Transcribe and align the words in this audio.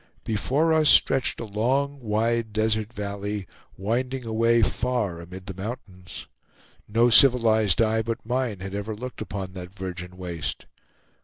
Before 0.23 0.73
us 0.73 0.89
stretched 0.89 1.39
a 1.39 1.45
long, 1.45 1.99
wide, 1.99 2.53
desert 2.53 2.91
valley, 2.91 3.45
winding 3.77 4.25
away 4.25 4.63
far 4.63 5.19
amid 5.21 5.45
the 5.45 5.53
mountains. 5.53 6.25
No 6.87 7.11
civilized 7.11 7.79
eye 7.83 8.01
but 8.01 8.25
mine 8.25 8.61
had 8.61 8.73
ever 8.73 8.95
looked 8.95 9.21
upon 9.21 9.53
that 9.53 9.77
virgin 9.77 10.17
waste. 10.17 10.65